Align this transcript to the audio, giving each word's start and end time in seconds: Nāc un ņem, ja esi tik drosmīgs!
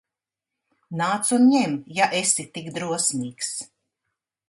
Nāc 1.01 1.29
un 1.37 1.45
ņem, 1.57 1.77
ja 1.99 2.09
esi 2.23 2.49
tik 2.57 2.75
drosmīgs! 2.79 3.57